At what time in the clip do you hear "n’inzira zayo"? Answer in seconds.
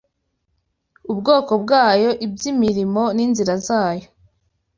3.15-4.07